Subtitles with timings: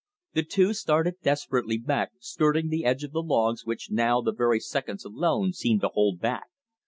[0.33, 4.59] The two started desperately back, skirting the edge of the logs which now the very
[4.59, 6.47] seconds alone seemed to hold back.